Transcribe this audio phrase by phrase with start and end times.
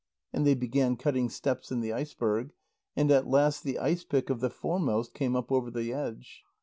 [0.33, 2.53] And they began cutting steps in the iceberg,
[2.95, 6.41] and at last the ice pick of the foremost came up over the edge.